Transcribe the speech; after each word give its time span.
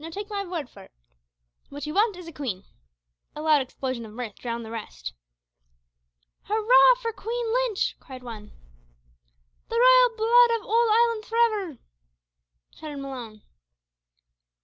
No, 0.03 0.09
take 0.09 0.31
my 0.31 0.43
word 0.43 0.67
for 0.67 0.81
it; 0.81 0.91
what 1.69 1.85
ye 1.85 1.93
want 1.93 2.15
is 2.17 2.27
a 2.27 2.33
queen" 2.33 2.63
A 3.35 3.41
loud 3.43 3.61
explosion 3.61 4.03
of 4.03 4.11
mirth 4.11 4.33
drowned 4.37 4.65
the 4.65 4.71
rest. 4.71 5.13
"Hurrah! 6.45 6.95
for 6.99 7.13
Queen 7.13 7.53
Lynch," 7.53 7.95
cried 7.99 8.23
one. 8.23 8.51
"The 9.69 9.75
Royal 9.75 10.17
blood 10.17 10.57
of 10.57 10.65
owld 10.65 10.89
Ireland 10.91 11.25
for 11.25 11.37
ivver!" 11.37 11.77
shouted 12.73 12.97
Malone. 12.97 13.43